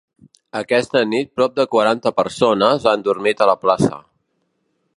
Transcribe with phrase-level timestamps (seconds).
[0.59, 4.01] Aquesta nit prop de quaranta persones han dormit a la plaça.